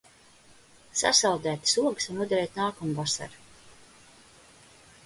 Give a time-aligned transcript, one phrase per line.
[1.01, 3.39] Sasaldētas ogas var noderēt nākamvasar.